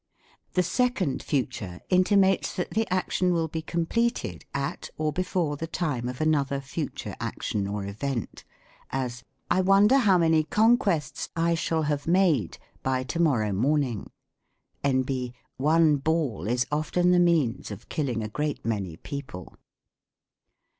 ''The 0.55 0.63
Second 0.63 1.21
Future 1.21 1.79
intimates 1.89 2.55
that 2.55 2.71
the 2.71 2.91
action 2.91 3.31
will 3.31 3.47
be 3.47 3.59
68 3.59 3.65
THE 3.65 3.71
COMIC 3.71 3.75
ENGLISH 3.77 4.01
GRAMBIAR. 4.01 4.39
completed 4.41 4.45
at 4.55 4.89
or 4.97 5.13
before 5.13 5.57
the 5.57 5.67
time 5.67 6.09
of 6.09 6.19
another 6.19 6.59
future 6.59 7.15
action 7.19 7.67
or 7.67 7.85
event; 7.85 8.43
as," 8.89 9.23
I 9.51 9.61
wonder 9.61 9.97
how 9.97 10.17
many 10.17 10.43
conquests 10.43 11.29
I 11.35 11.53
shall 11.53 11.83
have 11.83 12.07
made 12.07 12.57
by 12.81 13.03
to 13.03 13.19
morrow 13.21 13.53
morning." 13.53 14.09
N. 14.83 15.03
B. 15.03 15.35
One 15.57 15.97
ball 15.97 16.47
is 16.47 16.65
often 16.71 17.11
the 17.11 17.19
means 17.19 17.69
of 17.69 17.87
killing 17.87 18.23
a 18.23 18.27
great 18.27 18.65
many 18.65 18.97
people. 18.97 19.55